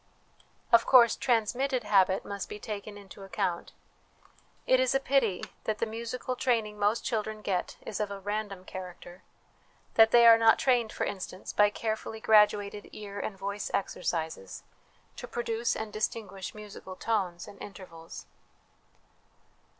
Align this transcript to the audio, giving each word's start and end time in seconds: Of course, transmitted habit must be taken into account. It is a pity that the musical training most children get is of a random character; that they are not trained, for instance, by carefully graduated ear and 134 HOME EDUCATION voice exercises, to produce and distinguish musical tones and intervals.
Of 0.71 0.87
course, 0.87 1.15
transmitted 1.15 1.83
habit 1.83 2.25
must 2.25 2.49
be 2.49 2.57
taken 2.57 2.97
into 2.97 3.21
account. 3.21 3.71
It 4.65 4.79
is 4.79 4.95
a 4.95 4.99
pity 4.99 5.43
that 5.65 5.77
the 5.77 5.85
musical 5.85 6.35
training 6.35 6.79
most 6.79 7.05
children 7.05 7.43
get 7.43 7.77
is 7.85 7.99
of 7.99 8.09
a 8.09 8.19
random 8.19 8.65
character; 8.65 9.21
that 9.93 10.09
they 10.09 10.25
are 10.25 10.39
not 10.39 10.57
trained, 10.57 10.91
for 10.91 11.03
instance, 11.03 11.53
by 11.53 11.69
carefully 11.69 12.19
graduated 12.19 12.89
ear 12.91 13.19
and 13.19 13.39
134 13.39 13.43
HOME 13.43 13.51
EDUCATION 13.51 13.51
voice 13.51 13.71
exercises, 13.79 14.63
to 15.17 15.27
produce 15.27 15.75
and 15.75 15.93
distinguish 15.93 16.55
musical 16.55 16.95
tones 16.95 17.47
and 17.47 17.61
intervals. 17.61 18.25